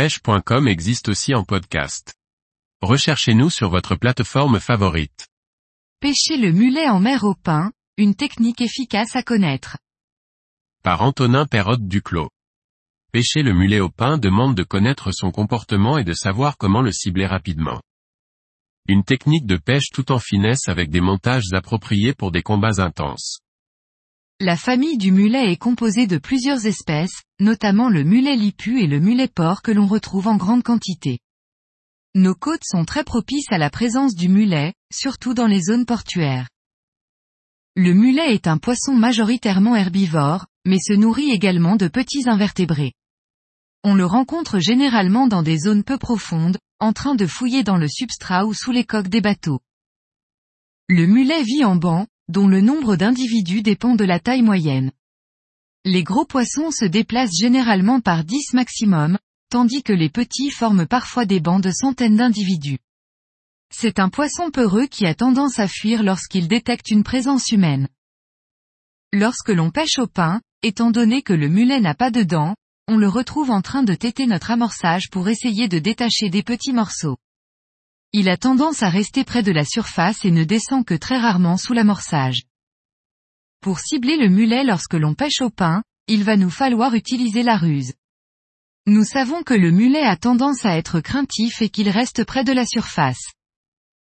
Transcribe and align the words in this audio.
pêche.com 0.00 0.66
existe 0.66 1.10
aussi 1.10 1.34
en 1.34 1.44
podcast. 1.44 2.14
Recherchez-nous 2.80 3.50
sur 3.50 3.68
votre 3.68 3.96
plateforme 3.96 4.58
favorite. 4.58 5.28
Pêcher 6.00 6.38
le 6.38 6.52
mulet 6.52 6.88
en 6.88 7.00
mer 7.00 7.24
au 7.24 7.34
pain, 7.34 7.70
une 7.98 8.14
technique 8.14 8.62
efficace 8.62 9.14
à 9.14 9.22
connaître. 9.22 9.76
Par 10.82 11.02
Antonin 11.02 11.44
Perrotte 11.44 11.86
Duclos. 11.86 12.30
Pêcher 13.12 13.42
le 13.42 13.52
mulet 13.52 13.80
au 13.80 13.90
pain 13.90 14.16
demande 14.16 14.54
de 14.54 14.62
connaître 14.62 15.12
son 15.12 15.30
comportement 15.30 15.98
et 15.98 16.04
de 16.04 16.14
savoir 16.14 16.56
comment 16.56 16.80
le 16.80 16.92
cibler 16.92 17.26
rapidement. 17.26 17.82
Une 18.88 19.04
technique 19.04 19.44
de 19.44 19.58
pêche 19.58 19.90
tout 19.92 20.12
en 20.12 20.18
finesse 20.18 20.66
avec 20.68 20.88
des 20.88 21.02
montages 21.02 21.52
appropriés 21.52 22.14
pour 22.14 22.32
des 22.32 22.42
combats 22.42 22.80
intenses. 22.82 23.40
La 24.42 24.56
famille 24.56 24.96
du 24.96 25.12
mulet 25.12 25.52
est 25.52 25.58
composée 25.58 26.06
de 26.06 26.16
plusieurs 26.16 26.64
espèces, 26.64 27.24
notamment 27.40 27.90
le 27.90 28.04
mulet 28.04 28.36
lipu 28.36 28.80
et 28.80 28.86
le 28.86 28.98
mulet 28.98 29.28
porc 29.28 29.60
que 29.60 29.70
l'on 29.70 29.86
retrouve 29.86 30.28
en 30.28 30.38
grande 30.38 30.62
quantité. 30.62 31.18
Nos 32.14 32.34
côtes 32.34 32.64
sont 32.64 32.86
très 32.86 33.04
propices 33.04 33.52
à 33.52 33.58
la 33.58 33.68
présence 33.68 34.14
du 34.14 34.30
mulet, 34.30 34.72
surtout 34.90 35.34
dans 35.34 35.46
les 35.46 35.60
zones 35.60 35.84
portuaires. 35.84 36.48
Le 37.76 37.92
mulet 37.92 38.32
est 38.32 38.46
un 38.46 38.56
poisson 38.56 38.94
majoritairement 38.94 39.76
herbivore, 39.76 40.46
mais 40.64 40.78
se 40.78 40.94
nourrit 40.94 41.32
également 41.32 41.76
de 41.76 41.88
petits 41.88 42.26
invertébrés. 42.26 42.94
On 43.84 43.94
le 43.94 44.06
rencontre 44.06 44.58
généralement 44.58 45.26
dans 45.26 45.42
des 45.42 45.58
zones 45.58 45.84
peu 45.84 45.98
profondes, 45.98 46.56
en 46.78 46.94
train 46.94 47.14
de 47.14 47.26
fouiller 47.26 47.62
dans 47.62 47.76
le 47.76 47.88
substrat 47.88 48.46
ou 48.46 48.54
sous 48.54 48.72
les 48.72 48.84
coques 48.84 49.08
des 49.08 49.20
bateaux. 49.20 49.60
Le 50.88 51.04
mulet 51.06 51.42
vit 51.42 51.66
en 51.66 51.76
banc, 51.76 52.06
dont 52.30 52.46
le 52.46 52.60
nombre 52.60 52.96
d'individus 52.96 53.62
dépend 53.62 53.96
de 53.96 54.04
la 54.04 54.20
taille 54.20 54.42
moyenne. 54.42 54.92
Les 55.84 56.04
gros 56.04 56.24
poissons 56.24 56.70
se 56.70 56.84
déplacent 56.84 57.38
généralement 57.38 58.00
par 58.00 58.24
10 58.24 58.54
maximum, 58.54 59.18
tandis 59.50 59.82
que 59.82 59.92
les 59.92 60.10
petits 60.10 60.50
forment 60.50 60.86
parfois 60.86 61.24
des 61.24 61.40
bancs 61.40 61.62
de 61.62 61.72
centaines 61.72 62.16
d'individus. 62.16 62.78
C'est 63.74 63.98
un 63.98 64.08
poisson 64.08 64.50
peureux 64.50 64.86
qui 64.86 65.06
a 65.06 65.14
tendance 65.14 65.58
à 65.58 65.66
fuir 65.66 66.02
lorsqu'il 66.02 66.48
détecte 66.48 66.90
une 66.90 67.02
présence 67.02 67.50
humaine. 67.50 67.88
Lorsque 69.12 69.48
l'on 69.50 69.70
pêche 69.70 69.98
au 69.98 70.06
pain, 70.06 70.40
étant 70.62 70.90
donné 70.90 71.22
que 71.22 71.32
le 71.32 71.48
mulet 71.48 71.80
n'a 71.80 71.94
pas 71.94 72.10
de 72.10 72.22
dents, 72.22 72.54
on 72.86 72.96
le 72.96 73.08
retrouve 73.08 73.50
en 73.50 73.62
train 73.62 73.82
de 73.82 73.94
téter 73.94 74.26
notre 74.26 74.50
amorçage 74.50 75.10
pour 75.10 75.28
essayer 75.28 75.66
de 75.66 75.78
détacher 75.78 76.30
des 76.30 76.42
petits 76.42 76.72
morceaux. 76.72 77.16
Il 78.12 78.28
a 78.28 78.36
tendance 78.36 78.82
à 78.82 78.88
rester 78.88 79.22
près 79.22 79.44
de 79.44 79.52
la 79.52 79.64
surface 79.64 80.24
et 80.24 80.32
ne 80.32 80.42
descend 80.42 80.84
que 80.84 80.94
très 80.94 81.16
rarement 81.16 81.56
sous 81.56 81.74
l'amorçage. 81.74 82.42
Pour 83.60 83.78
cibler 83.78 84.16
le 84.16 84.28
mulet 84.28 84.64
lorsque 84.64 84.94
l'on 84.94 85.14
pêche 85.14 85.40
au 85.42 85.50
pain, 85.50 85.84
il 86.08 86.24
va 86.24 86.36
nous 86.36 86.50
falloir 86.50 86.94
utiliser 86.94 87.44
la 87.44 87.56
ruse. 87.56 87.92
Nous 88.86 89.04
savons 89.04 89.44
que 89.44 89.54
le 89.54 89.70
mulet 89.70 90.02
a 90.02 90.16
tendance 90.16 90.64
à 90.64 90.76
être 90.76 91.00
craintif 91.00 91.62
et 91.62 91.68
qu'il 91.68 91.88
reste 91.88 92.24
près 92.24 92.42
de 92.42 92.50
la 92.50 92.66
surface. 92.66 93.30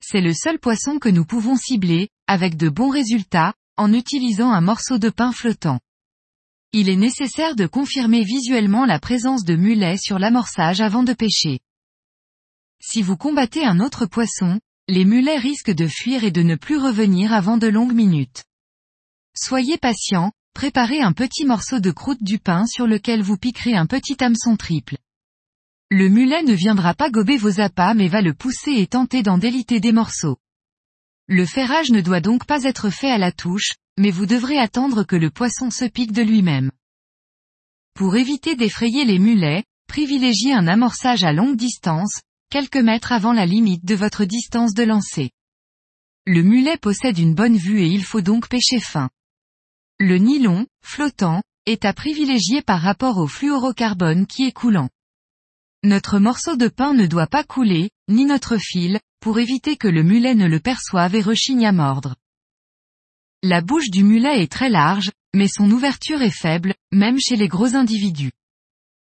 C'est 0.00 0.20
le 0.20 0.34
seul 0.34 0.58
poisson 0.58 0.98
que 0.98 1.08
nous 1.08 1.24
pouvons 1.24 1.54
cibler, 1.56 2.08
avec 2.26 2.56
de 2.56 2.68
bons 2.68 2.90
résultats, 2.90 3.54
en 3.76 3.92
utilisant 3.92 4.50
un 4.50 4.62
morceau 4.62 4.98
de 4.98 5.10
pain 5.10 5.30
flottant. 5.30 5.78
Il 6.72 6.88
est 6.88 6.96
nécessaire 6.96 7.54
de 7.54 7.66
confirmer 7.66 8.24
visuellement 8.24 8.84
la 8.84 8.98
présence 8.98 9.44
de 9.44 9.54
mulet 9.54 9.96
sur 9.96 10.18
l'amorçage 10.18 10.80
avant 10.80 11.04
de 11.04 11.12
pêcher. 11.12 11.60
Si 12.88 13.02
vous 13.02 13.16
combattez 13.16 13.64
un 13.64 13.80
autre 13.80 14.06
poisson, 14.06 14.60
les 14.86 15.04
mulets 15.04 15.38
risquent 15.38 15.74
de 15.74 15.88
fuir 15.88 16.22
et 16.22 16.30
de 16.30 16.42
ne 16.42 16.54
plus 16.54 16.76
revenir 16.76 17.32
avant 17.32 17.56
de 17.56 17.66
longues 17.66 17.92
minutes. 17.92 18.44
Soyez 19.34 19.76
patient, 19.76 20.30
préparez 20.54 21.00
un 21.00 21.12
petit 21.12 21.44
morceau 21.44 21.80
de 21.80 21.90
croûte 21.90 22.22
du 22.22 22.38
pain 22.38 22.64
sur 22.64 22.86
lequel 22.86 23.22
vous 23.22 23.38
piquerez 23.38 23.74
un 23.74 23.86
petit 23.86 24.22
hameçon 24.22 24.56
triple. 24.56 24.98
Le 25.90 26.08
mulet 26.08 26.44
ne 26.44 26.54
viendra 26.54 26.94
pas 26.94 27.10
gober 27.10 27.36
vos 27.36 27.58
appâts 27.60 27.94
mais 27.94 28.06
va 28.06 28.22
le 28.22 28.34
pousser 28.34 28.74
et 28.76 28.86
tenter 28.86 29.24
d'en 29.24 29.36
déliter 29.36 29.80
des 29.80 29.92
morceaux. 29.92 30.36
Le 31.26 31.44
ferrage 31.44 31.90
ne 31.90 32.00
doit 32.00 32.20
donc 32.20 32.46
pas 32.46 32.62
être 32.62 32.90
fait 32.90 33.10
à 33.10 33.18
la 33.18 33.32
touche, 33.32 33.72
mais 33.98 34.12
vous 34.12 34.26
devrez 34.26 34.58
attendre 34.58 35.02
que 35.02 35.16
le 35.16 35.30
poisson 35.30 35.72
se 35.72 35.86
pique 35.86 36.12
de 36.12 36.22
lui-même. 36.22 36.70
Pour 37.94 38.14
éviter 38.14 38.54
d'effrayer 38.54 39.04
les 39.04 39.18
mulets, 39.18 39.64
privilégiez 39.88 40.52
un 40.52 40.68
amorçage 40.68 41.24
à 41.24 41.32
longue 41.32 41.56
distance, 41.56 42.20
quelques 42.56 42.76
mètres 42.78 43.12
avant 43.12 43.34
la 43.34 43.44
limite 43.44 43.84
de 43.84 43.94
votre 43.94 44.24
distance 44.24 44.72
de 44.72 44.82
lancer. 44.82 45.30
Le 46.24 46.42
mulet 46.42 46.78
possède 46.78 47.18
une 47.18 47.34
bonne 47.34 47.58
vue 47.58 47.82
et 47.82 47.86
il 47.86 48.02
faut 48.02 48.22
donc 48.22 48.48
pêcher 48.48 48.80
fin. 48.80 49.10
Le 49.98 50.16
nylon, 50.16 50.66
flottant, 50.82 51.42
est 51.66 51.84
à 51.84 51.92
privilégier 51.92 52.62
par 52.62 52.80
rapport 52.80 53.18
au 53.18 53.26
fluorocarbone 53.26 54.26
qui 54.26 54.46
est 54.46 54.52
coulant. 54.52 54.88
Notre 55.82 56.18
morceau 56.18 56.56
de 56.56 56.68
pain 56.68 56.94
ne 56.94 57.04
doit 57.04 57.26
pas 57.26 57.44
couler, 57.44 57.90
ni 58.08 58.24
notre 58.24 58.56
fil, 58.56 59.00
pour 59.20 59.38
éviter 59.38 59.76
que 59.76 59.88
le 59.88 60.02
mulet 60.02 60.34
ne 60.34 60.46
le 60.46 60.58
perçoive 60.58 61.14
et 61.14 61.20
rechigne 61.20 61.66
à 61.66 61.72
mordre. 61.72 62.16
La 63.42 63.60
bouche 63.60 63.90
du 63.90 64.02
mulet 64.02 64.42
est 64.42 64.50
très 64.50 64.70
large, 64.70 65.12
mais 65.34 65.48
son 65.48 65.70
ouverture 65.70 66.22
est 66.22 66.30
faible, 66.30 66.72
même 66.90 67.18
chez 67.20 67.36
les 67.36 67.48
gros 67.48 67.74
individus. 67.76 68.32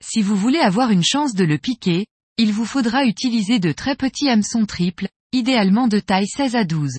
Si 0.00 0.22
vous 0.22 0.36
voulez 0.36 0.60
avoir 0.60 0.92
une 0.92 1.02
chance 1.02 1.34
de 1.34 1.44
le 1.44 1.58
piquer, 1.58 2.06
il 2.36 2.52
vous 2.52 2.64
faudra 2.64 3.04
utiliser 3.04 3.60
de 3.60 3.70
très 3.70 3.94
petits 3.94 4.28
hameçons 4.28 4.66
triples, 4.66 5.08
idéalement 5.32 5.86
de 5.86 6.00
taille 6.00 6.26
16 6.26 6.56
à 6.56 6.64
12. 6.64 6.98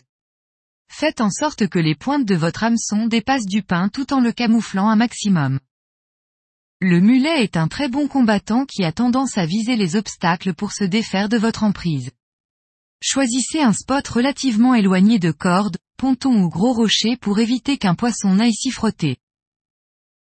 Faites 0.89 1.19
en 1.19 1.29
sorte 1.29 1.67
que 1.67 1.79
les 1.79 1.95
pointes 1.95 2.25
de 2.25 2.35
votre 2.35 2.63
hameçon 2.63 3.07
dépassent 3.07 3.45
du 3.45 3.61
pain 3.61 3.89
tout 3.89 4.13
en 4.13 4.21
le 4.21 4.31
camouflant 4.31 4.87
un 4.87 4.95
maximum. 4.95 5.59
Le 6.79 7.01
mulet 7.01 7.43
est 7.43 7.57
un 7.57 7.67
très 7.67 7.89
bon 7.89 8.07
combattant 8.07 8.65
qui 8.65 8.85
a 8.85 8.93
tendance 8.93 9.37
à 9.37 9.45
viser 9.45 9.75
les 9.75 9.97
obstacles 9.97 10.53
pour 10.53 10.71
se 10.71 10.85
défaire 10.85 11.27
de 11.27 11.37
votre 11.37 11.63
emprise. 11.63 12.11
Choisissez 13.01 13.61
un 13.61 13.73
spot 13.73 14.07
relativement 14.07 14.73
éloigné 14.73 15.19
de 15.19 15.31
cordes, 15.31 15.77
pontons 15.97 16.43
ou 16.43 16.49
gros 16.49 16.73
rochers 16.73 17.17
pour 17.17 17.39
éviter 17.39 17.77
qu'un 17.77 17.95
poisson 17.95 18.35
n'aille 18.35 18.53
s'y 18.53 18.71
frotter. 18.71 19.17